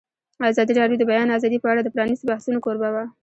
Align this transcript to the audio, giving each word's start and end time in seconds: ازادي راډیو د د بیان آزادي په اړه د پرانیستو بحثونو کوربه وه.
ازادي 0.51 0.73
راډیو 0.79 0.99
د 0.99 1.01
د 1.05 1.09
بیان 1.11 1.27
آزادي 1.37 1.57
په 1.61 1.67
اړه 1.71 1.81
د 1.83 1.89
پرانیستو 1.95 2.27
بحثونو 2.31 2.63
کوربه 2.65 2.89
وه. 2.93 3.05